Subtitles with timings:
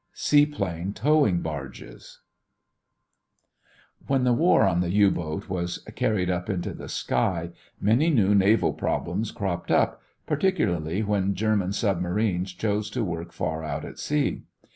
[0.15, 2.21] SEAPLANE TOWING BARGES
[4.07, 8.33] When the war on the U boat was carried up into the sky, many new
[8.33, 14.41] naval problems cropped up, particularly when German submarines chose to work far out at sea.